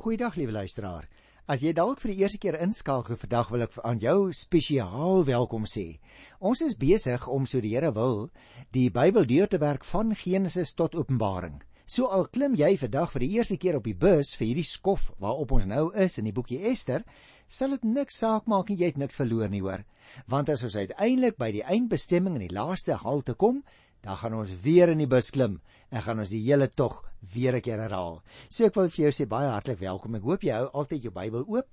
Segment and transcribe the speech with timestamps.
[0.00, 1.04] Goeiedag liewe luisteraar.
[1.44, 5.66] As jy dalk vir die eerste keer inskakel vandag wil ek aan jou spesiaal welkom
[5.68, 5.98] sê.
[6.40, 8.30] Ons is besig om so die Here wil
[8.72, 11.58] die Bybel deur te werk van Genesis tot Openbaring.
[11.84, 15.10] So al klim jy vandag vir die eerste keer op die bus vir hierdie skof
[15.20, 17.04] waarop ons nou is in die boekie Ester,
[17.44, 19.84] sal dit niks saak maak en jy het niks verloor nie hoor.
[20.32, 23.60] Want as ons uiteindelik by die eindbestemming in die laaste halte kom,
[24.00, 25.60] dan gaan ons weer in die bus klim
[25.90, 27.02] en gaan ons die hele tog
[27.34, 28.22] weer 'n keer herhaal.
[28.48, 30.14] So ek wil vir jou sê baie hartlik welkom.
[30.14, 31.66] Ek hoop jy hou altyd jou Bybel oop.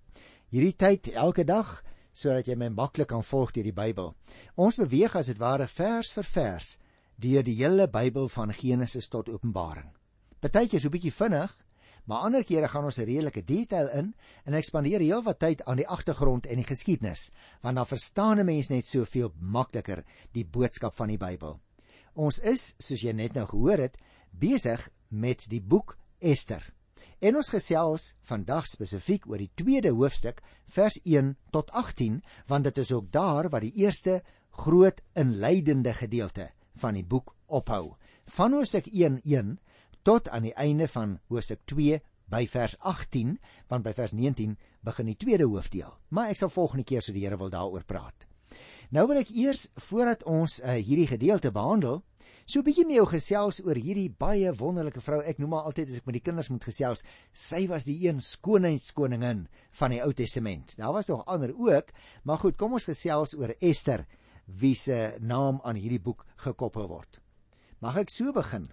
[0.51, 4.15] Hierdie tyd elke dag sodat jy my maklik kan volg deur die Bybel.
[4.55, 6.79] Ons beweeg as dit ware vers vir vers
[7.17, 9.91] deur die hele Bybel van Genesis tot Openbaring.
[10.39, 11.51] Partykeer so 'n bietjie vinnig,
[12.05, 14.13] maar ander kere gaan ons 'n redelike detail in
[14.45, 17.31] en ek spandeer heelwat tyd aan die agtergrond en die geskiedenis,
[17.61, 20.03] want dan verstaan 'n mens net soveel makliker
[20.33, 21.59] die boodskap van die Bybel.
[22.17, 23.97] Ons is, soos jy net nou gehoor het,
[24.33, 24.81] besig
[25.13, 26.63] met die boek Ester.
[27.21, 30.41] En ons gesels vandag spesifiek oor die tweede hoofstuk
[30.73, 32.19] vers 1 tot 18
[32.49, 34.21] want dit is ook daar waar die eerste
[34.63, 36.49] groot inleidende gedeelte
[36.81, 37.95] van die boek ophou.
[38.37, 39.57] Van hoofstuk 1:1
[40.03, 43.37] tot aan die einde van hoofstuk 2 by vers 18
[43.69, 45.93] want by vers 19 begin die tweede hoofdeel.
[46.09, 48.26] Maar ek sal volgende keer so die Here wil daaroor praat.
[48.95, 52.01] Nou wil ek eers voordat ons uh, hierdie gedeelte behandel,
[52.47, 55.17] So 'n bietjie met jou gesels oor hierdie baie wonderlike vrou.
[55.19, 57.01] Ek noem haar altyd as ek met die kinders moet gesels,
[57.33, 59.41] sy was die een skoonheidskoningin
[59.79, 60.77] van die Ou Testament.
[60.79, 61.91] Daar was nog ander ook,
[62.23, 64.05] maar goed, kom ons gesels oor Ester,
[64.45, 67.19] wie se naam aan hierdie boek gekoppel word.
[67.83, 68.69] Mag ek so begin?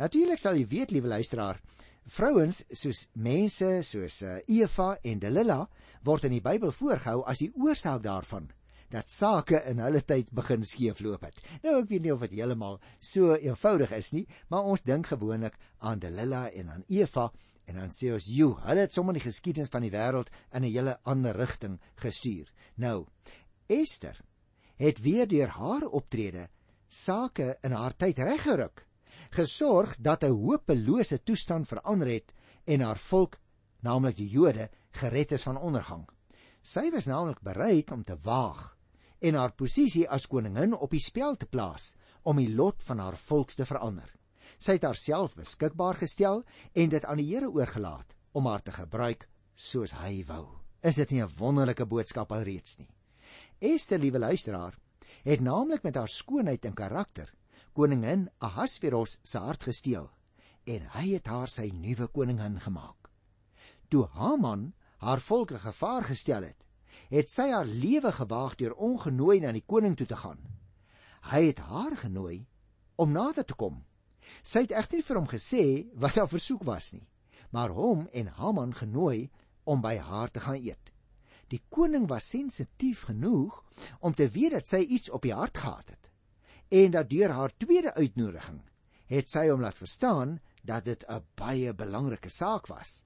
[0.00, 1.60] Natuurlik sal jy weet, liewe luisteraar,
[2.08, 5.66] vrouens soos mense soos eh, Eva en Delila
[6.08, 8.48] word in die Bybel voorgehou as die oorsaak daarvan
[8.90, 11.38] dat sake in hulle tyd begin skeefloop het.
[11.62, 15.58] Nou ek weet nie of dit heeltemal so eenvoudig is nie, maar ons dink gewoonlik
[15.78, 17.30] aan Delila en aan Eva
[17.70, 20.72] en dan sê ons, "Jo, hulle het sommer die geskiedenis van die wêreld in 'n
[20.72, 23.06] hele ander rigting gestuur." Nou,
[23.68, 24.20] Ester
[24.76, 26.48] het weer deur haar optrede
[26.88, 28.86] sake in haar tyd reggeruk,
[29.30, 32.34] gesorg dat 'n hopelose toestand verander het
[32.64, 33.38] en haar volk,
[33.80, 36.08] naamlik die Jode, gered is van ondergang.
[36.62, 38.79] Sy was naamlik bereid om te waag
[39.20, 43.16] en haar posisie as koningin op die spel te plaas om die lot van haar
[43.16, 44.08] volk te verander.
[44.58, 46.42] Sy het haarself beskikbaar gestel
[46.74, 50.46] en dit aan die Here oorgelaat om haar te gebruik soos hy wou.
[50.82, 52.88] Is dit nie 'n wonderlike boodskap alreeds nie?
[53.60, 54.78] Ester, liewe luisteraar,
[55.24, 57.32] het naamlik met haar skoonheid en karakter
[57.72, 60.10] koningin Ahasveros se hart gesteel
[60.64, 63.10] en hy het haar sy nuwe koningin gemaak.
[63.88, 66.64] Toe Haman haar volk gevaar gestel het,
[67.10, 70.38] het sy haar lewe gewaag deur ongenooi na die koning toe te gaan.
[71.30, 72.46] Hy het haar genooi
[72.96, 73.82] om nader te kom.
[74.42, 75.64] Sy het egter nie vir hom gesê
[75.98, 77.06] wat haar versoek was nie,
[77.50, 79.28] maar hom en Haman genooi
[79.64, 80.92] om by haar te gaan eet.
[81.50, 83.58] Die koning was sensitief genoeg
[83.98, 86.10] om te weet dat sy iets op die hart gehad het
[86.70, 88.60] en dat deur haar tweede uitnodiging
[89.10, 93.02] het sy hom laat verstaan dat dit 'n baie belangrike saak was.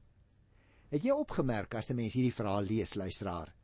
[0.90, 3.54] Het jy opgemerk as 'n mens hierdie verhaal lees, luisteraar,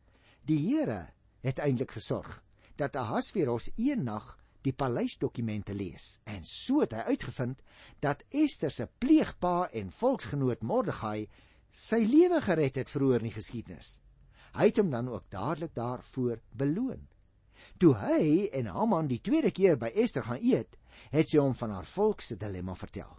[0.51, 1.13] Die Here
[1.47, 2.41] het eintlik gesorg
[2.81, 4.33] dat Ahasveros eendag
[4.67, 7.61] die paleisdokumente lees en so het hy uitgevind
[8.03, 11.29] dat Ester se pleegpa en volksgenoot Mordegai
[11.71, 13.91] sy lewe gered het vroeër in die geskiedenis.
[14.57, 17.05] Hy het hom dan ook dadelik daarvoor beloon.
[17.79, 20.75] Toe hy en Haman die tweede keer by Ester gaan eet,
[21.15, 23.13] het sy hom van haar volk se dilemma vertel.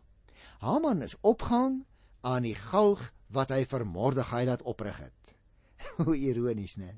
[0.65, 1.85] Haman is opgehang
[2.27, 5.33] aan die galg wat hy vir Mordegai laat oprig het.
[6.03, 6.91] Hoe ironies, né?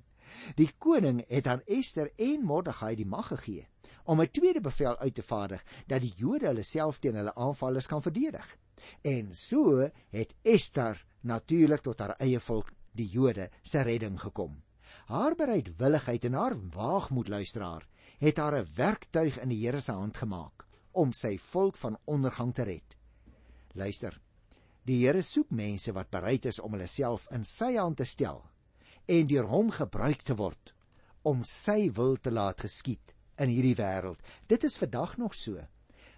[0.56, 3.68] Die koning het aan Ester en Mordegai die mag gegee
[4.04, 7.88] om 'n tweede bevel uit te vaardig dat die Jode hulle self teen hulle aanvallers
[7.88, 8.58] kan verdedig.
[9.02, 14.62] En so het Ester natuurlik tot haar eie volk, die Jode, se redding gekom.
[15.06, 17.88] Haar bereidwilligheid en haar waagmoed luisteraar
[18.20, 22.54] het haar 'n werktuig in die Here se hand gemaak om sy volk van ondergang
[22.54, 22.98] te red.
[23.74, 24.22] Luister.
[24.86, 28.44] Die Here soek mense wat bereid is om hulle self in sy hand te stel
[29.06, 30.74] en deur hom gebruik te word
[31.24, 34.20] om sy wil te laat geskied in hierdie wêreld.
[34.48, 35.60] Dit is vandag nog so.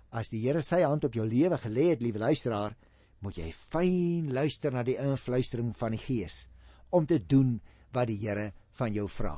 [0.09, 2.75] As die Here sy hand op jou lewe gelê het, liewe luisteraar,
[3.21, 6.45] moet jy fyn luister na die influistering van die Gees
[6.89, 7.59] om te doen
[7.93, 9.35] wat die Here van jou vra.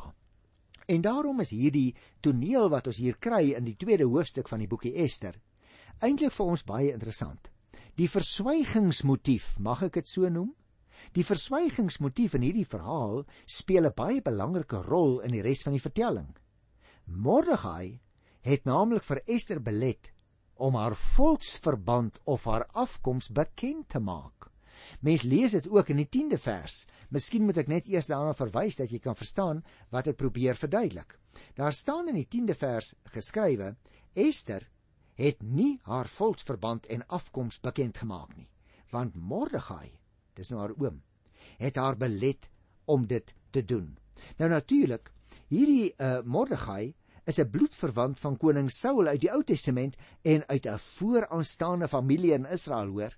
[0.87, 4.69] En daarom is hierdie toneel wat ons hier kry in die tweede hoofstuk van die
[4.71, 5.35] boekie Ester
[5.99, 7.49] eintlik vir ons baie interessant.
[7.97, 10.51] Die verswygingsmotief, mag ek dit so noem?
[11.13, 15.81] Die verswygingsmotief in hierdie verhaal speel 'n baie belangrike rol in die res van die
[15.81, 16.35] vertelling.
[17.05, 17.99] Mordegai
[18.41, 20.11] het naamlik vir Ester belet
[20.55, 24.51] om haar volksverband of haar afkoms bekend te maak.
[25.01, 26.85] Mens lees dit ook in die 10de vers.
[27.09, 31.17] Miskien moet ek net eers daarna verwys dat jy kan verstaan wat ek probeer verduidelik.
[31.55, 33.75] Daar staan in die 10de vers geskrywe:
[34.13, 34.67] Ester
[35.17, 38.49] het nie haar volksverband en afkoms bekend gemaak nie,
[38.93, 39.96] want Mordegai,
[40.37, 41.01] dis nou haar oom,
[41.57, 42.49] het haar belet
[42.85, 43.97] om dit te doen.
[44.37, 45.11] Nou natuurlik,
[45.51, 46.93] hierdie uh, Mordegai
[47.27, 52.33] is 'n bloedverwant van koning Saul uit die Ou Testament en uit 'n vooraanstaande familie
[52.33, 53.17] in Israel hoor.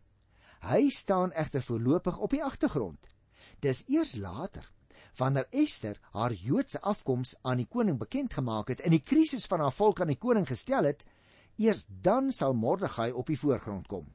[0.59, 3.07] Hy staan egter voorlopig op die agtergrond.
[3.59, 4.71] Dis eers later,
[5.17, 9.59] wanneer Ester haar Joodse afkoms aan die koning bekend gemaak het en die krisis van
[9.59, 11.05] haar volk aan die koning gestel het,
[11.55, 14.07] eers dan sal Mordegai op die voorgrond kom.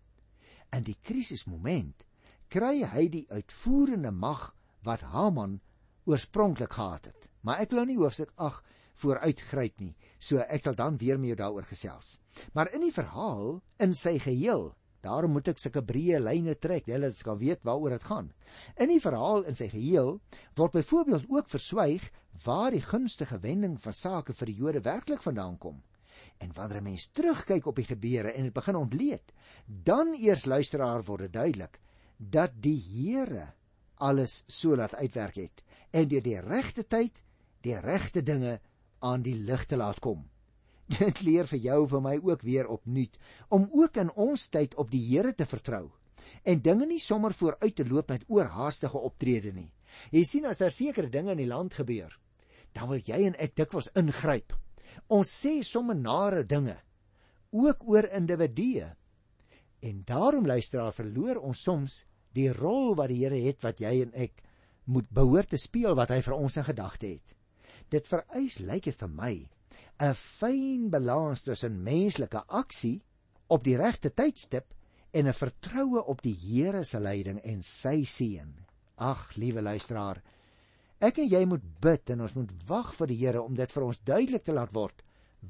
[0.73, 2.05] In die krisismoment
[2.49, 4.55] kry hy die uitvoerende mag
[4.85, 5.61] wat Haman
[6.05, 7.29] oorspronklik gehad het.
[7.45, 8.65] Maar ek wil nou nie hoofstuk 8
[9.03, 9.95] vooruitgryp nie.
[10.23, 12.19] So ek sal dan weer met jou daaroor gesels.
[12.55, 14.71] Maar in die verhaal in sy geheel,
[15.05, 18.31] daarom moet ek sulke breë lyne trek, jy laat skal weet waaroor dit gaan.
[18.81, 20.19] In die verhaal in sy geheel
[20.57, 22.07] word byvoorbeeld ook verswyg
[22.45, 25.83] waar die gunstige wending van sake vir die Jode werklik vandaan kom.
[26.41, 29.33] En wanneer 'n mens terugkyk op die gebeure en dit begin ontleed,
[29.67, 31.81] dan eers luisteraar word dit duidelik
[32.19, 33.53] dat die Here
[33.97, 37.23] alles so laat uitwerk het en deur die regte tyd
[37.65, 38.59] die regte dinge
[39.05, 40.25] aan die lig te laat kom.
[40.99, 43.19] Dit leer vir jou vir my ook weer opnuut
[43.49, 45.89] om ook in ons tyd op die Here te vertrou
[46.45, 49.71] en dinge nie sommer vooruit te loop met oorhaastige optrede nie.
[50.13, 52.13] Jy sien as daar sekere dinge in die land gebeur,
[52.75, 54.53] dan wil jy en ek dikwels ingryp.
[55.09, 56.77] Ons sê sommer nare dinge
[57.55, 58.91] ook oor individue.
[59.85, 62.03] En daarom luisteraar verloor ons soms
[62.35, 64.41] die rol wat die Here het wat jy en ek
[64.91, 67.35] moet behoort te speel wat hy vir ons in gedagte het.
[67.93, 69.35] Dit vereis lyk dit vir my
[70.03, 73.03] 'n fyn balans tussen menslike aksie
[73.47, 74.75] op die regte tydstip
[75.13, 78.55] en 'n vertroue op die Here se leiding en sy seën.
[78.97, 80.23] Ag, liewe luisteraar,
[81.01, 83.85] ek en jy moet bid en ons moet wag vir die Here om dit vir
[83.85, 85.03] ons duidelik te laat word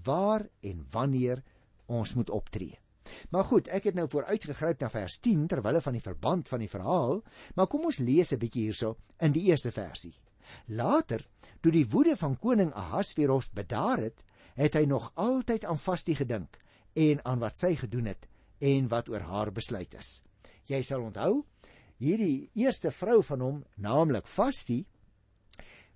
[0.04, 1.42] waar en wanneer
[1.86, 2.83] ons moet optree.
[3.30, 6.70] Maar goed, ek het nou vooruitgegryp na vers 10 terwyl van die verband van die
[6.70, 7.22] verhaal,
[7.54, 10.14] maar kom ons lees 'n bietjie hierso in die eerste versie.
[10.66, 11.24] Later,
[11.60, 14.24] toe die woede van koning Ahasveros bedaar het,
[14.54, 16.58] het hy nog altyd aan Vasti gedink
[16.94, 18.28] en aan wat sy gedoen het
[18.60, 20.22] en wat oor haar besluit is.
[20.66, 21.44] Jy sal onthou,
[21.98, 24.84] hierdie eerste vrou van hom, naamlik Vasti,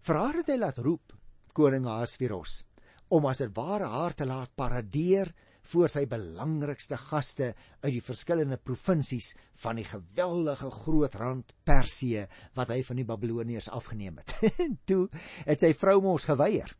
[0.00, 1.14] vir haar het hy laat roep
[1.52, 2.64] koning Ahasveros
[3.08, 5.32] om as dit ware haar te laat paradeer
[5.68, 12.24] voor sy belangrikste gaste uit die verskillende provinsies van die geweldige groot rand Persië
[12.56, 14.36] wat hy van die Babiloniërs afgeneem het.
[14.88, 15.08] toe
[15.44, 16.72] het sy vrou mos geweier.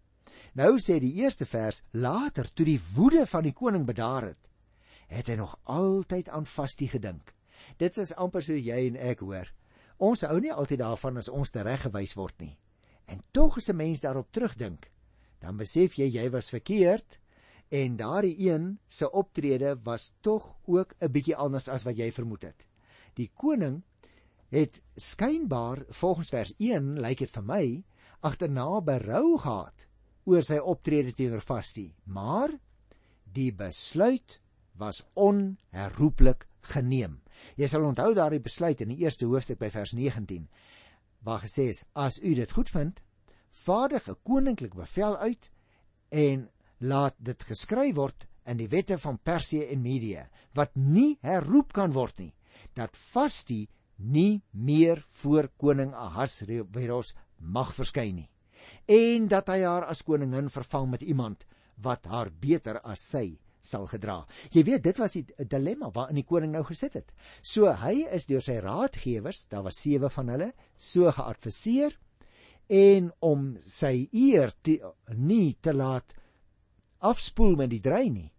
[0.57, 4.41] Nou sê die eerste vers, later toe die woede van die koning bedaar het,
[5.09, 7.35] het hy nog altyd aan Vasti gedink.
[7.77, 9.49] Dit is amper so jy en ek hoor.
[9.99, 12.55] Ons hou nie altyd daarvan as ons tereggewys word nie.
[13.09, 14.91] En tog as 'n mens daarop terugdink,
[15.41, 17.19] dan besef jy jy was verkeerd
[17.69, 22.43] en daardie een se optrede was tog ook 'n bietjie anders as wat jy vermoed
[22.43, 22.67] het.
[23.15, 23.83] Die koning
[24.49, 27.85] het skynbaar volgens vers 1 lyk dit vir my
[28.21, 29.87] agterna berou gehad
[30.25, 32.51] oor sy optrede teenoor Vasti, maar
[33.33, 34.41] die besluit
[34.79, 37.21] was onherroepelik geneem.
[37.57, 40.49] Jy sal onthou daardie besluit in die eerste hoofstuk by vers 19
[41.27, 43.01] waar gesê is: As u dit goed vind,
[43.51, 45.51] vaardig 'n koninklike bevel uit
[46.09, 46.49] en
[46.81, 50.25] laat dit geskryf word in die wette van Persië en Medië
[50.57, 52.35] wat nie herroep kan word nie
[52.79, 53.67] dat Vasti
[53.99, 58.31] nie meer voor koning Ahasveros mag verskyn nie
[58.87, 61.45] en dat hy haar as koningin vervang met iemand
[61.83, 64.23] wat haar beter as sy sal gedra.
[64.55, 67.13] Jy weet dit was die dilemma waarin die koning nou gesit het.
[67.43, 71.97] So hy is deur sy raadgewers, daar was sewe van hulle, so geadviseer
[72.69, 74.79] en om sy eer te,
[75.17, 76.15] nie te laat
[76.99, 78.31] afspoel met die drein nie,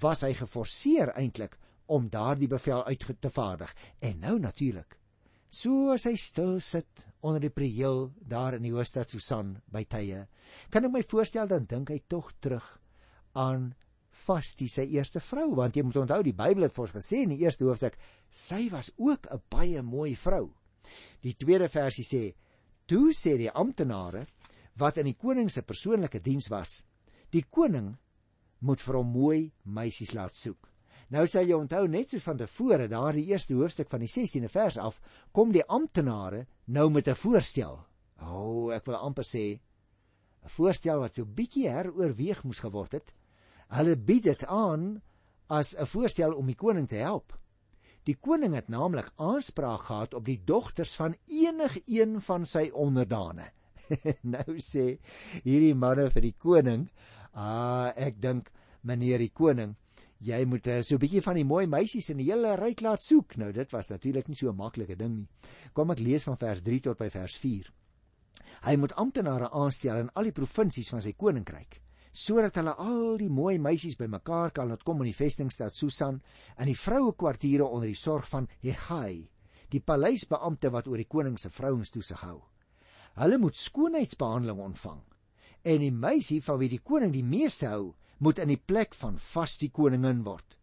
[0.00, 3.72] was hy geforseer eintlik om daardie bevel uit te vaardig.
[4.00, 4.98] En nou natuurlik,
[5.48, 10.26] so as hy stil sit onder die prieel daar in die hoofstad Susan by tye,
[10.70, 12.66] kan ek my voorstel dan dink hy tog terug
[13.34, 13.74] aan
[14.16, 17.34] Vasti sy eerste vrou, want jy moet onthou die Bybel het vir ons gesê in
[17.34, 17.98] die eerste hoofstuk,
[18.32, 20.54] sy was ook 'n baie mooi vrou.
[21.20, 22.34] Die tweede versie sê:
[22.86, 24.26] "Toe sê die amptenare
[24.76, 26.86] wat in die koning se persoonlike diens was,
[27.30, 27.96] die koning
[28.58, 30.70] moet vir hom mooi meisies laat soek.
[31.14, 34.78] Nou sal jy onthou net soos van tevore, daardie eerste hoofstuk van die 16de vers
[34.82, 35.00] af,
[35.32, 37.78] kom die amptenare nou met 'n voorstel.
[38.22, 39.60] O, oh, ek wil amper sê
[40.44, 43.14] 'n voorstel wat so bietjie heroorweeg moes geword het.
[43.68, 45.02] Hulle bied dit aan
[45.48, 47.38] as 'n voorstel om die koning te help.
[48.06, 53.50] Die koning het naamlik aanspraak gehad op die dogters van enigiemand van sy onderdane.
[54.36, 54.98] nou sê
[55.42, 56.88] hierdie manne vir die koning,
[57.36, 58.50] "Ah, ek dink
[58.82, 59.74] meneer die koning,
[60.24, 63.02] jy moet uh, so 'n bietjie van die mooi meisies in die hele ryk laat
[63.02, 65.28] soek." Nou dit was natuurlik nie so 'n maklike ding nie.
[65.74, 67.72] Kom ek lees van vers 3 tot by vers 4.
[68.64, 71.82] Hy moet amptenare aanstel in al die provinsies van sy koninkryk
[72.16, 76.22] sodat hulle al die mooi meisies bymekaar kan laat kom in die vestingstad Susan
[76.58, 79.28] in die vroue kwartiere onder die sorg van Hegai,
[79.68, 82.40] die paleisbeampte wat oor die koning se vrouens toesig hou.
[83.20, 85.02] Hulle moet skoonheidsbehandeling ontvang
[85.66, 89.18] en die meisie van wie die koning die meeste hou, moet in die plek van
[89.18, 90.56] vaste koningin word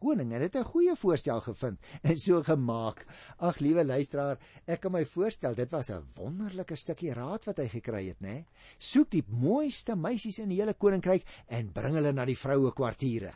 [0.00, 3.04] koning het dit 'n goeie voorstel gevind en so gemaak.
[3.38, 7.68] Ag liewe luisteraar, ek kan my voorstel dit was 'n wonderlike stukkie raad wat hy
[7.68, 8.44] gekry het, né?
[8.78, 13.32] Soek die mooiste meisies in die hele koninkryk en bring hulle na die vroue kwartiere.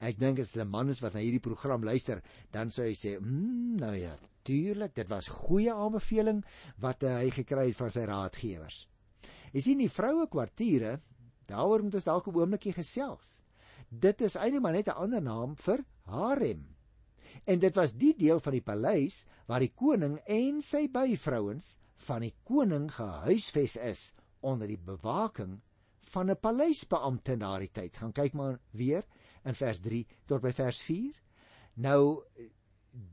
[0.00, 3.20] Ek dink as 'n man is wat na hierdie program luister, dan sou hy sê,
[3.20, 6.44] "Mm, nou ja, tuurlik, dit was goeie aanbeveling
[6.78, 8.88] wat uh, hy gekry het van sy raadgewers."
[9.54, 10.98] Jy sien die vroue kwartiere,
[11.46, 13.44] daaroor moet ons dalk 'n oombliekie gesels
[13.88, 16.76] dit is eintlik maar net 'n ander naam vir harem.
[17.44, 22.20] En dit was die deel van die paleis waar die koning en sy byvrouens van
[22.20, 25.60] die koning gehuisves is onder die bewaking
[26.00, 27.96] van 'n paleisbeampte in daardie tyd.
[27.96, 29.04] Gaan kyk maar weer
[29.44, 31.22] in vers 3 tot by vers 4.
[31.74, 32.22] Nou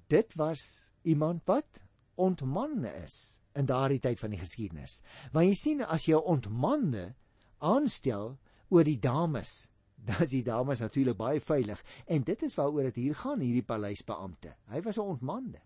[0.08, 1.82] dit was iemand wat
[2.22, 3.18] ontmanne is
[3.58, 5.02] in daardie tyd van die geskiedenis.
[5.34, 7.12] Want jy sien as jy ontmanne
[7.60, 8.38] aanstel
[8.70, 9.72] oor die dames
[10.08, 13.66] dan is die dames natuurlik baie veilig en dit is waaroor dit hier gaan hierdie
[13.66, 14.56] paleisbeampte.
[14.74, 15.62] Hy was 'n ontmande.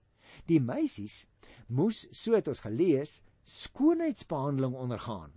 [0.46, 1.28] Die meisies
[1.68, 5.32] moes so het ons gelees skoonheidsbehandeling ondergaan.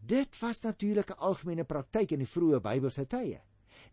[0.00, 3.40] Dit was natuurlik 'n algemene praktyk in die vroeë Bybelse tye.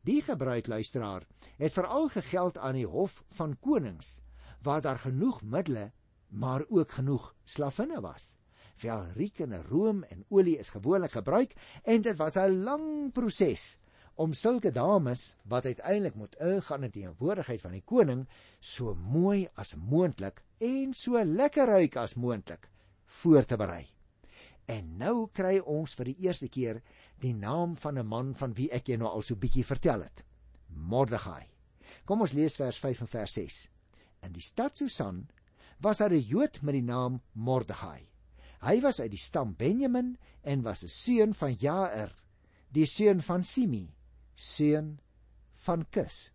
[0.03, 1.23] Die gebruik luisteraar
[1.57, 4.21] het veral gegeld aan die hof van konings
[4.61, 5.91] waar daar genoeg middele
[6.33, 8.37] maar ook genoeg slavinne was.
[8.81, 13.77] Wel riek en room en olie is gewoonlik gebruik en dit was 'n lang proses
[14.15, 18.27] om sulke dames wat uiteindelik moet ingaan in die teenwoordigheid van die koning
[18.59, 22.69] so mooi as moontlik en so lekker ruik as moontlik
[23.05, 23.87] voor te berei.
[24.65, 26.81] En nou kry ons vir die eerste keer
[27.19, 30.23] die naam van 'n man van wie ek jou nou al so bietjie vertel het.
[30.67, 31.47] Mordegai.
[32.05, 33.69] Kom ons lees vers 5 en vers 6.
[34.21, 35.27] In die stad Susan
[35.83, 38.09] was daar 'n Jood met die naam Mordegai.
[38.61, 42.15] Hy was uit die stam Benjamin en was 'n seun van Jair,
[42.71, 43.93] die seun van Simi,
[44.35, 44.99] seun
[45.55, 46.31] van Kus.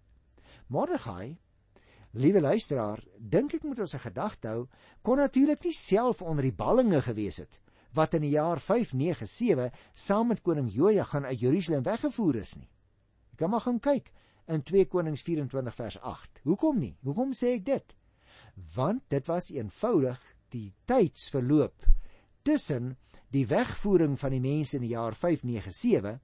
[0.67, 1.39] Mordegai,
[2.13, 4.69] liewe luisteraar, dink ek moet ons 'n gedagte hou,
[5.03, 7.61] kon natuurlik nie self onder die ballinge gewees het
[7.93, 12.71] wat in die jaar 597 saam met koning Joja gaan uit Jerusalem weggevoer is nie.
[13.33, 14.13] Ek kan maar gaan kyk
[14.47, 16.41] in 2 Konings 24 vers 8.
[16.43, 16.97] Hoekom nie?
[17.03, 17.97] Hoekom sê ek dit?
[18.75, 20.23] Want dit was eenvoudig
[20.55, 21.87] die tydsverloop
[22.43, 22.97] tussen
[23.31, 26.19] die wegvoering van die mense in die jaar 597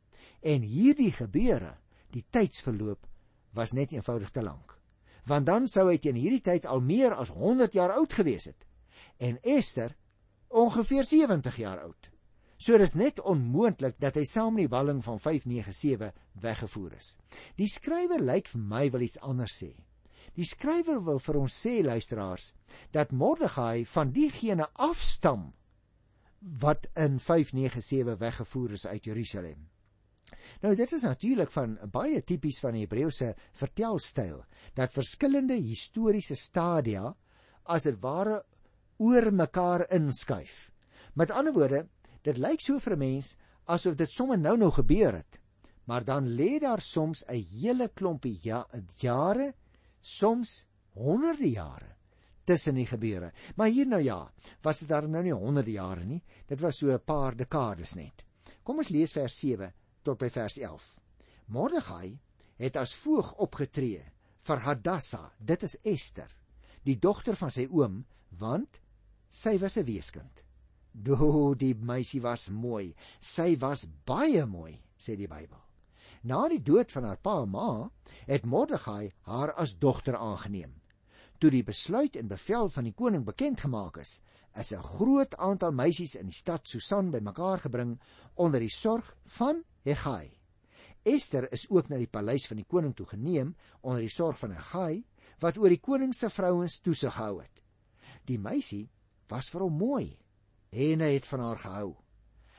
[0.45, 1.75] En hierdie gebeure,
[2.12, 3.07] die tydsverloop
[3.57, 4.76] was net eenvoudig te lank.
[5.25, 8.67] Want dan sou hy teen hierdie tyd al meer as 100 jaar oud gewees het
[9.23, 9.95] en Ester
[10.50, 12.11] ongeveer 70 jaar oud.
[12.59, 16.12] So dis net onmoontlik dat hy saam met die balling van 597
[16.43, 17.14] weggevoer is.
[17.57, 19.73] Die skrywer lyk vir my wil iets anders sê.
[20.35, 22.50] Die skrywer wil vir ons sê luisteraars
[22.95, 25.53] dat Mordegai van diegene afstam
[26.61, 29.69] wat in 597 weggevoer is uit Jerusalem.
[30.62, 34.43] Nou dit is natuurlik van baie tipies van die Hebreëse vertelstyl
[34.75, 37.14] dat verskillende historiese stadia
[37.64, 38.43] as dit ware
[38.99, 40.71] oor mekaar inskuif.
[41.14, 41.87] Met ander woorde,
[42.26, 43.37] dit lyk so vir 'n mens
[43.67, 45.41] asof dit sommer nou nou gebeur het.
[45.87, 48.67] Maar dan lê daar soms 'n hele klompie ja,
[48.99, 49.55] jare,
[50.04, 51.94] soms honderde jare
[52.44, 53.32] tussen die gebeure.
[53.56, 54.18] Maar hier nou ja,
[54.62, 56.23] was dit daar nou nie honderde jare nie.
[56.46, 58.25] Dit was so 'n paar dekades net.
[58.62, 59.44] Kom ons lees vers
[60.02, 61.00] tot by vers 11.
[61.46, 62.18] Mordegai
[62.56, 64.02] het as voog opgetree
[64.42, 66.28] vir Hadassa, dit is Ester,
[66.84, 68.04] die dogter van sy oom,
[68.38, 68.80] want
[69.28, 70.44] sy was 'n weeskind.
[70.92, 72.94] Do, die meisie was mooi.
[73.20, 75.63] Sy was baie mooi, sê die Bybel.
[76.25, 77.90] Na die dood van haar pa en ma,
[78.25, 80.73] het Mordegai haar as dogter aangeneem.
[81.38, 84.23] Toe die besluit en bevel van die koning bekend gemaak is,
[84.57, 87.99] is 'n groot aantal meisies in die stad Susan bymekaar gebring
[88.35, 90.40] onder die sorg van Hegai.
[91.02, 94.50] Ester is ook na die paleis van die koning toe geneem onder die sorg van
[94.50, 95.04] Hegai
[95.40, 97.62] wat oor die koning se vrouens toesig gehou het.
[98.25, 98.88] Die meisie
[99.28, 100.19] was vir hom mooi
[100.71, 101.97] en hy het van haar gehou.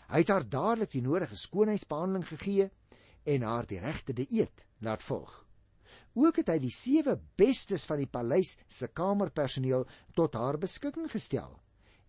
[0.07, 2.69] Hy het haar dadelik die nodige skoonheidsbehandeling gegee
[3.25, 5.33] en haar die regte dieet laat volg.
[6.15, 9.83] Ook het hy die sewe bestes van die paleis se kamerpersoneel
[10.15, 11.57] tot haar beskikking gestel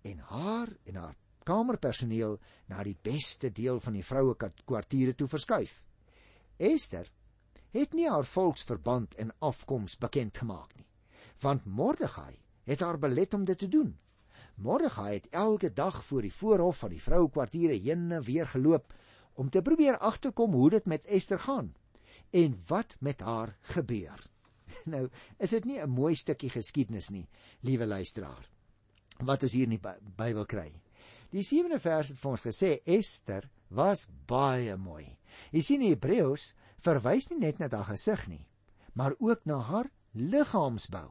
[0.07, 2.39] en haar en haar kamerpersoneel
[2.71, 5.81] na die beste deel van die vroue kwartiere toe verskuif.
[6.57, 7.11] Esther
[7.75, 10.87] het nie haar volksverband en afkoms bekend gemaak nie,
[11.43, 12.35] want Mordegai
[12.67, 13.93] het haar belet om dit te doen.
[14.57, 18.95] Mordegai het elke dag voor die voorhof van die vroue kwartiere heen en weer geloop
[19.37, 21.75] om te probeer agterkom hoe dit met Esther gaan
[22.31, 24.25] en wat met haar gebeur.
[24.85, 27.29] Nou, is dit nie 'n mooi stukkie geskiedenis nie,
[27.61, 28.49] liewe luisteraar,
[29.19, 30.73] wat ons hier in die Bybel kry.
[31.31, 35.17] Die 7de vers het vir ons gesê Esther was baie mooi.
[35.53, 38.47] Jy sien in Hebreëus verwys nie net na haar gesig nie,
[38.95, 41.11] maar ook na haar liggaamsbou.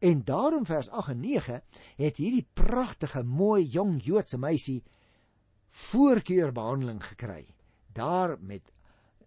[0.00, 1.62] En daarom vers 8 en 9
[1.96, 4.82] het hierdie pragtige mooi jong Joodse meisie
[5.70, 7.46] voorkeurbehandeling gekry.
[7.92, 8.72] Daar met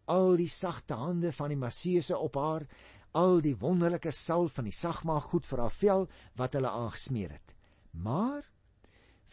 [0.06, 2.66] al die sagte hande van die Messiese op haar,
[3.12, 6.08] al die wonderlike salf van die sagmaag goed vir haar vel
[6.40, 7.54] wat hulle aangesmeer het.
[7.92, 8.42] Maar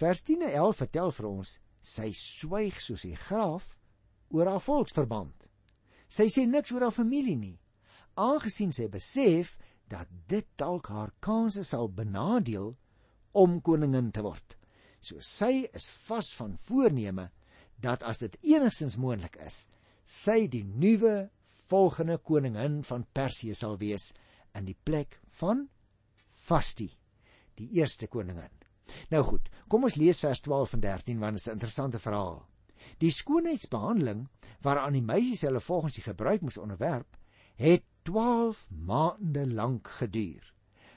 [0.01, 3.73] vers 10 en 11 vertel vir ons sy swyg soos die graaf
[4.31, 5.49] oor haar volksverband.
[6.11, 7.57] Sy sê niks oor haar familie nie,
[8.21, 9.57] aangesien sy besef
[9.91, 12.75] dat dit dalk haar kanse sal benadeel
[13.33, 14.60] om koningin te word.
[15.01, 17.31] So sy is vas van voorneme
[17.81, 19.67] dat as dit enigstens moontlik is,
[20.05, 21.31] sy die nuwe
[21.71, 24.11] volgende koningin van Persië sal wees
[24.59, 25.69] in die plek van
[26.47, 26.89] Vasti,
[27.57, 28.53] die eerste koningin.
[29.13, 32.47] Nou goed, kom ons lees vers 12 en 13 want dit is 'n interessante verhaal.
[32.99, 34.29] Die skoonheidsbehandeling
[34.63, 37.17] waaraan die meisies hulle volgens die gebruik moes onderwerp,
[37.57, 40.55] het 12 maande lank geduur.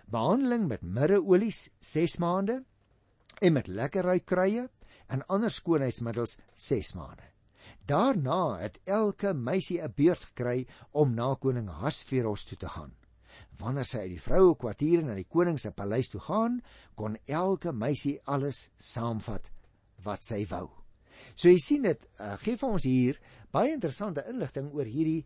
[0.07, 2.63] Behandeling met mirreolies 6 maande
[3.41, 4.67] en met lekker ruikkruie
[5.07, 7.29] en ander skoonheidsmiddels 6 maande.
[7.85, 12.95] Daarna het elke meisie 'n beurt gekry om na koning Hasveros toe te gaan.
[13.57, 16.61] Wanneer sy uit die vroue kwartiere na die koning se paleis toe gaan,
[16.95, 19.51] kon elke meisie alles saamvat
[20.03, 20.69] wat sy wou.
[21.35, 23.19] So jy sien dit uh, gee vir ons hier
[23.51, 25.25] baie interessante inligting oor hierdie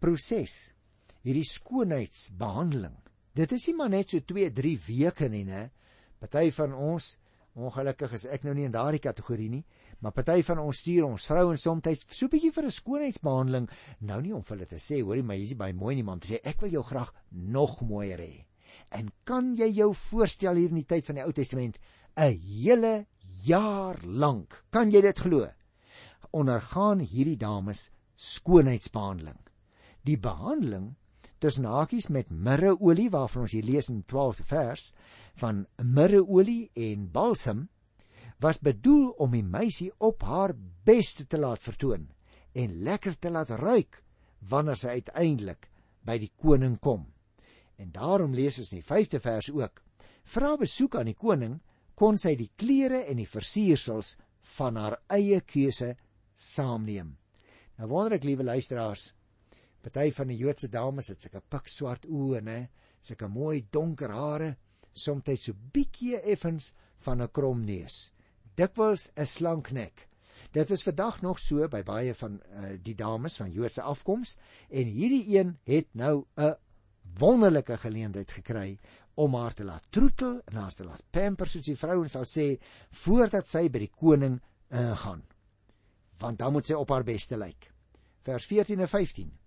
[0.00, 0.74] proses,
[1.22, 2.96] hierdie skoonheidsbehandeling.
[3.34, 5.70] Dit is nie maar net so 2, 3 weke nie, né?
[6.20, 7.16] Party van ons
[7.52, 9.64] Ongelukkig is ek nou nie in daardie kategorie nie,
[10.00, 13.68] maar party van ons stuur ons vrouens soms so 'n bietjie vir 'n skoonheidsbehandeling,
[14.00, 16.20] nou nie om vir hulle te sê, hoorie, maar jy's baie mooi nie, maar om
[16.20, 18.46] te sê ek wil jou graag nog mooier hê.
[18.90, 21.78] En kan jy jou voorstel hier in die tyd van die Ou Testament
[22.16, 23.06] 'n hele
[23.44, 25.46] jaar lank, kan jy dit glo?
[26.32, 29.38] Ondergaan hierdie dames skoonheidsbehandeling.
[30.04, 30.96] Die behandeling
[31.42, 34.92] tussen hakies met mirreolie waarvan ons hier lees in 12de vers
[35.42, 37.64] van mirreolie en balsam
[38.42, 40.54] was bedoel om die meisie op haar
[40.86, 42.08] beste te laat vertoon
[42.58, 44.02] en lekker te laat ruik
[44.50, 45.68] wanneer sy uiteindelik
[46.06, 47.06] by die koning kom.
[47.78, 49.82] En daarom lees ons in die 5de vers ook:
[50.24, 51.60] "Vra besoek aan die koning,
[51.94, 54.16] kon sy die klere en die versiersels
[54.58, 55.96] van haar eie keuse
[56.34, 57.16] saamneem."
[57.78, 59.12] Nou wonder ek, liewe luisteraars,
[59.82, 62.58] Party van die Joodse dames het sulke pikswart oë, né?
[63.02, 64.54] Sulke mooi donker hare,
[64.94, 68.12] soms so bietjie effens van 'n krom neus.
[68.54, 70.08] Dikwels 'n slank nek.
[70.52, 74.36] Dit is vandag nog so by baie van uh, die dames van Joodse afkoms
[74.70, 76.54] en hierdie een het nou 'n
[77.18, 78.78] wonderlike geleentheid gekry
[79.14, 82.58] om haar te laat troetel en haar te laat pamper soos die vrouens sal sê
[82.90, 84.40] voordat sy by die koning
[84.70, 85.22] ingaan.
[86.18, 87.72] Want dan moet sy op haar beste lyk.
[88.22, 89.41] Vers 14 en 15.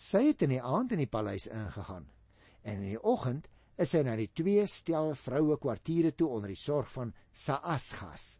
[0.00, 2.06] Sy het in die aand in die paleis ingegaan
[2.64, 6.60] en in die oggend is sy na die twee stel vroue kwartiere toe onder die
[6.60, 8.38] sorg van Saasgas,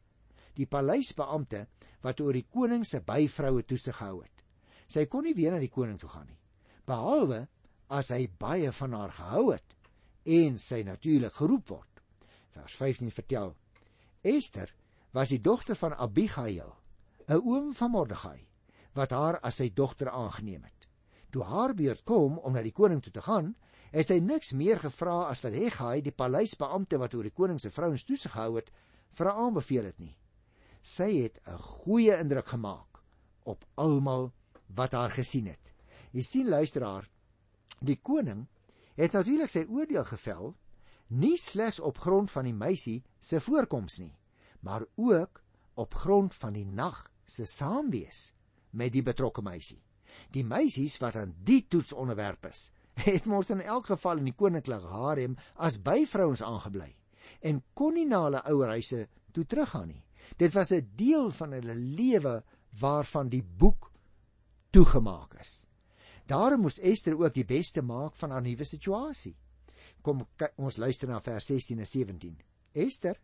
[0.57, 1.67] die paleisbeampte
[2.05, 4.45] wat oor die koning se byvroue toesig gehou het.
[4.89, 6.41] Sy kon nie weer na die koning toe gaan nie,
[6.89, 7.45] behalwe
[7.93, 9.77] as hy baie van haar gehou het
[10.41, 12.05] en sy natuurlik geroep word.
[12.57, 13.55] Vers 15 vertel:
[14.25, 14.73] Esther
[15.13, 16.73] was die dogter van Abigail,
[17.29, 18.49] 'n oom van Mordegai,
[18.95, 20.80] wat haar as sy dogter aangeneem het.
[21.31, 23.55] Toe haar beurt kom om na die koning toe te gaan,
[23.91, 27.71] het sy niks meer gevra as wat Hegai, die paleisbeampte wat oor die koning se
[27.75, 28.73] vrouens toesig gehou het,
[29.15, 30.17] vir haar aanbeveel het nie.
[30.83, 33.03] Sy het 'n goeie indruk gemaak
[33.45, 34.33] op almal
[34.75, 35.75] wat haar gesien het.
[36.13, 37.09] Jy sien luisteraar,
[37.81, 38.47] die koning
[38.97, 40.55] het natuurlik sy oordeel gevel
[41.09, 44.17] nie slegs op grond van die meisie se voorkoms nie,
[44.61, 45.43] maar ook
[45.75, 48.33] op grond van die nag se saamwees
[48.71, 49.83] met die betrokke meisie.
[50.33, 52.71] Die meisies wat aan die toets onderwerp is,
[53.11, 56.95] het mos in elk geval in die koninklike harem as byvrouens aangebly
[57.47, 60.05] en kon nie na hulle ouer huise toe teruggaan nie.
[60.37, 62.43] Dit was 'n deel van hulle lewe
[62.81, 63.91] waarvan die boek
[64.71, 65.67] toegemaak is.
[66.27, 69.37] Daarom moes Ester ook die beste maak van haar nuwe situasie.
[70.03, 72.37] Kom ons luister na vers 16 en 17.
[72.73, 73.19] Ester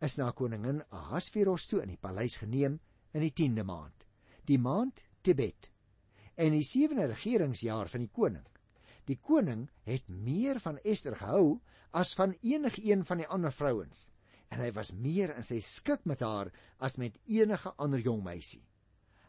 [0.00, 2.78] is na koningin Ahasveros toe in die paleis geneem
[3.12, 4.06] in die 10de maand,
[4.46, 5.71] die maand Tibet,
[6.36, 8.46] en die 7de regeringsjaar van die koning.
[9.04, 14.10] Die koning het meer van Ester gehou as van enigeen van die ander vrouens
[14.52, 16.50] en hy was meer in sy skik met haar
[16.84, 18.62] as met enige ander jong meisie.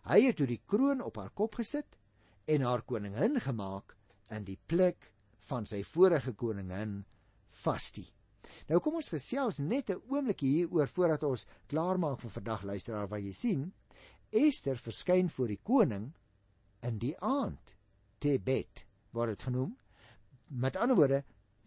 [0.04, 1.96] Hy het toe die kroon op haar kop gesit
[2.52, 3.96] en haar koningin gemaak
[4.36, 5.14] in die plek
[5.48, 7.04] van sy vorige koningin
[7.64, 8.04] Vasti.
[8.68, 13.08] Nou kom ons gesels net 'n oomblik hier oor voordat ons klaarmaak vir vandag luisteraar
[13.08, 13.74] wat jy sien.
[14.32, 16.14] Ester verskyn voor die koning
[16.84, 17.76] in die aand.
[18.20, 19.72] Tibet word dit genoem.
[20.48, 21.24] Met ander woorde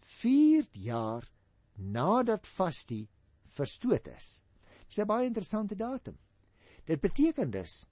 [0.07, 1.27] 4 jaar
[1.75, 3.07] nadat Vasti
[3.57, 4.41] verstoot is.
[4.87, 6.17] Dis 'n baie interessante datum.
[6.85, 7.85] Dit beteken dus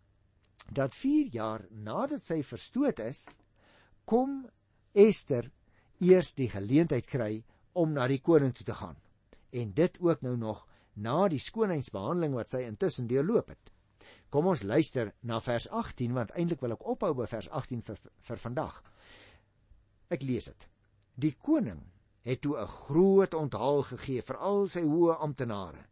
[0.72, 3.28] dat 4 jaar nadat sy verstoot is,
[4.06, 4.50] kom
[4.94, 5.52] Ester
[6.00, 8.96] eers die geleentheid kry om na die koning toe te gaan.
[9.52, 13.72] En dit ook nou nog na die skoonheidsbehandeling wat sy intussen deurloop het.
[14.36, 18.00] Kom ons luister na vers 18 want eintlik wil ek ophou by vers 18 vir
[18.30, 18.82] vir vandag.
[20.12, 20.66] Ek lees dit.
[21.16, 21.80] Die koning
[22.28, 25.86] het toe 'n groot onthaal gegee vir al sy hoë amptenare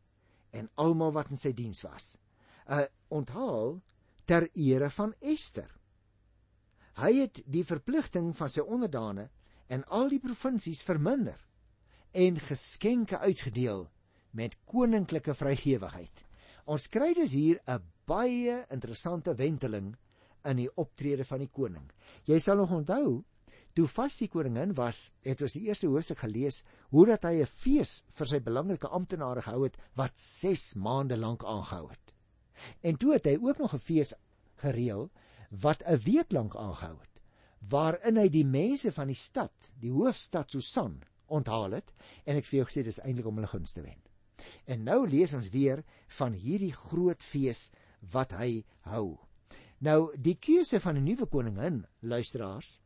[0.52, 2.20] en almal wat in sy diens was.
[2.68, 3.80] 'n Onthaal
[4.26, 5.72] ter ere van Ester.
[7.00, 9.30] Hy het die verpligting van sy onderdane
[9.70, 11.40] en al die provinsies verminder
[12.12, 13.90] en geskenke uitgedeel
[14.32, 16.26] met koninklike vrygewigheid.
[16.66, 19.94] Ons kry dus hier 'n baie interessante wenteling
[20.50, 21.86] in die optrede van die koning.
[22.28, 23.24] Jy sal nog onthou
[23.74, 26.62] toe vas die koningin was, het ons die eerste hoofstuk gelees
[26.94, 31.44] hoe dat hy 'n fees vir sy belangrike amptenare gehou het wat 6 maande lank
[31.44, 32.14] aangehou het.
[32.84, 34.14] En toe het hy ook nog 'n fees
[34.58, 35.10] gereël
[35.50, 37.22] wat 'n week lank aangehou het
[37.70, 41.94] waarin hy die mense van die stad, die hoofstad Susan, onthaal het
[42.26, 44.02] en ek vir jou gesê dis eintlik om hulle gunste wen.
[44.68, 45.84] En nou lees ons weer
[46.20, 47.70] van hierdie groot fees
[48.12, 49.20] wat hy hou.
[49.84, 52.80] Nou die keuse van 'n nuwe koningin, luisteraars,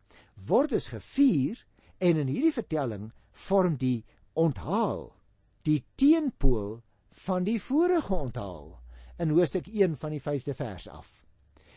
[0.48, 1.66] word dus gevier
[1.98, 5.14] en in hierdie vertelling vorm die onthaal
[5.62, 6.82] die teenpool
[7.26, 8.80] van die vorige onthaal
[9.18, 11.26] in Hoofstuk 1 van die 5de vers af.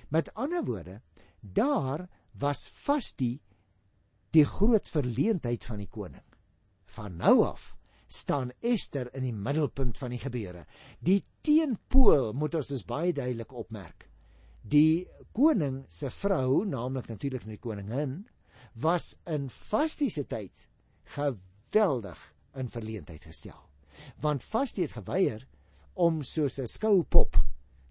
[0.09, 1.01] Met ander woorde,
[1.41, 3.41] daar was vas die
[4.31, 6.25] die groot verleentheid van die koning.
[6.85, 7.80] Van nou af
[8.11, 10.65] staan Ester in die middelpunt van die gebeure.
[10.99, 14.09] Die teenpool moet ons dus baie duidelik opmerk.
[14.63, 18.25] Die koning se vrou, naamlik natuurlik die koningin,
[18.83, 20.67] was in vastiese tyd
[21.15, 22.19] geweldig
[22.59, 23.59] in verleentheid gestel.
[24.21, 25.47] Want vastie het geweier
[25.95, 27.37] om soos 'n skoupop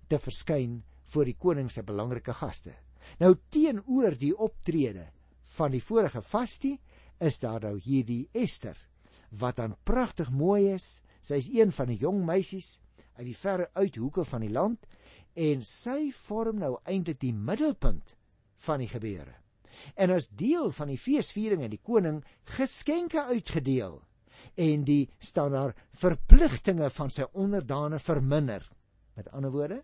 [0.08, 2.74] te verskyn voor die koning se belangrike gaste.
[3.20, 5.10] Nou teenoor die optrede
[5.56, 6.80] van die vorige vastie
[7.20, 8.89] is daar nou hierdie Ester
[9.30, 11.02] wat dan pragtig mooi is.
[11.22, 12.80] Sy is een van die jong meisies
[13.20, 14.88] uit die verre uithoeke van die land
[15.40, 18.16] en sy vorm nou eintlik die middelpunt
[18.66, 19.36] van die gebeure.
[19.96, 22.24] En as deel van die feesviering het die koning
[22.56, 24.00] geskenke uitgedeel
[24.60, 28.64] en die staan daar verpligtinge van sy onderdane verminder.
[29.16, 29.82] Met ander woorde,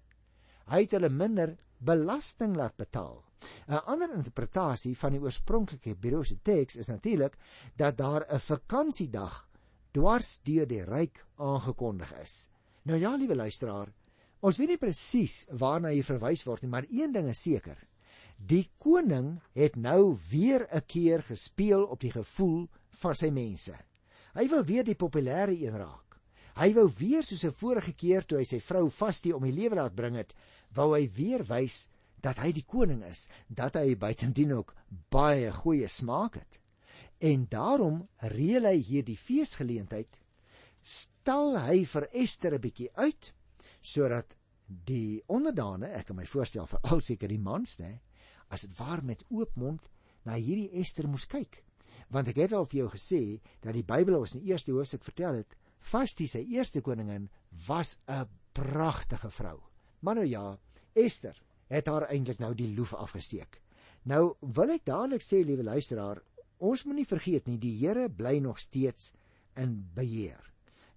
[0.72, 3.24] hy het hulle minder belasting laat betaal.
[3.68, 7.38] 'n Ander interpretasie van die oorspronklike Hebreëse teks is natuurlik
[7.76, 9.48] dat daar 'n vakansiedag
[9.92, 12.50] dwars deur die ryk aangekondig is.
[12.84, 13.94] Nou ja, liewe luisteraar,
[14.40, 17.78] ons weet nie presies waarna hier verwys word nie, maar een ding is seker.
[18.38, 23.76] Die koning het nou weer 'n keer gespeel op die gevoel van sy mense.
[24.34, 26.20] Hy wil weer die populêre een raak.
[26.56, 29.76] Hy wou weer soos 'n vorige keer toe hy sy vrou Vastie om die lewe
[29.76, 30.34] laat bring het,
[30.76, 31.88] wou hy weer wys
[32.22, 34.74] dat hy die koning is, dat hy buitendien ook
[35.14, 36.62] baie goeie smaak het.
[37.22, 38.02] En daarom
[38.34, 40.20] reël hy hierdie feesgeleentheid,
[40.82, 43.34] stel hy vir Ester 'n bietjie uit
[43.82, 48.00] sodat die onderdane, ek kan my voorstel vir al seker die mans, nê,
[48.50, 49.82] as dit waar met oop mond
[50.26, 51.62] na hierdie Ester moes kyk
[52.14, 53.22] want ek het al vir jou gesê
[53.64, 57.30] dat die Bybel ons in die eerste hoofstuk vertel het Vasti sy eerste koningin
[57.68, 59.60] was 'n pragtige vrou.
[60.06, 60.46] Maar nou ja,
[60.94, 61.38] Ester
[61.74, 63.58] het haar eintlik nou die loef afgesteek.
[64.06, 66.22] Nou wil ek dadelik sê liewe luisteraar,
[66.62, 69.14] ons moenie vergeet nie die Here bly nog steeds
[69.58, 70.44] in beheer.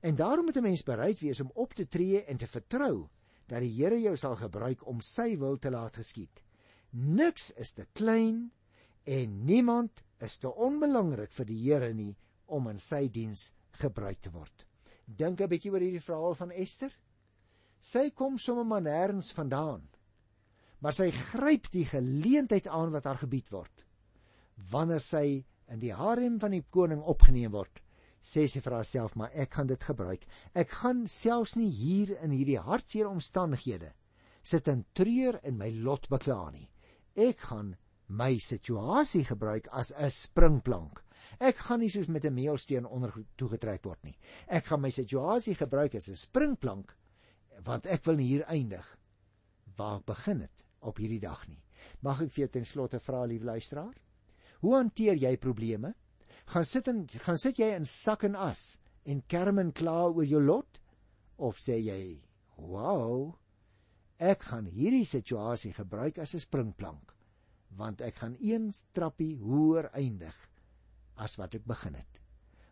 [0.04, 3.08] En daarom moet 'n mens bereid wees om op te tree en te vertrou
[3.46, 6.42] dat die Here jou sal gebruik om sy wil te laat geskied.
[6.90, 8.50] Niks is te klein
[9.04, 12.16] en niemand is te onbelangrik vir die Here nie
[12.46, 14.66] om in sy diens gebruik te word.
[15.06, 16.92] Dink 'n bietjie oor hierdie verhaal van Ester.
[17.80, 19.88] Sy kom sommer maar nêrens vandaan.
[20.80, 23.84] Maar sy gryp die geleentheid aan wat haar gebied word.
[24.70, 27.80] wanneer sy in die harem van die koning opgeneem word,
[28.18, 30.24] sê sy vir haarself, maar ek gaan dit gebruik.
[30.54, 33.92] Ek gaan selfs nie hier in hierdie hartseer omstandighede
[34.48, 36.68] sit en treur en my lot bekla nie.
[37.18, 37.74] Ek gaan
[38.08, 41.02] my situasie gebruik as 'n springplank.
[41.40, 44.16] Ek gaan nie soos met 'n meelsteen onder toegetrek word nie.
[44.48, 46.94] Ek gaan my situasie gebruik as 'n springplank
[47.64, 48.86] want ek wil hier eindig
[49.78, 51.60] waar ek begin het op hierdie dag nie.
[52.02, 53.94] Mag ek vir jou ten slotte vra lieve luisteraar?
[54.62, 55.94] Hoe hanteer jy probleme?
[56.48, 60.26] Gaan sit en gaan sit jy in sak en as en kerm en kla oor
[60.26, 60.80] jou lot
[61.38, 62.20] of sê jy,
[62.56, 63.38] "Wow,
[64.18, 67.14] ek gaan hierdie situasie gebruik as 'n springplank
[67.70, 70.34] want ek gaan een trappie hoër eindig
[71.16, 72.20] as wat ek begin het."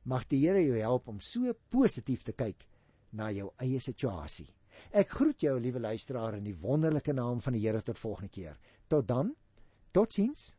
[0.04, 2.66] Mag die Here jou help om so positief te kyk
[3.12, 4.48] na jou eie situasie.
[4.90, 8.56] Ek groet jou liewe luisteraar in die wonderlike naam van die Here tot volgende keer.
[8.88, 9.34] Tot dan.
[9.90, 10.54] Totsiens.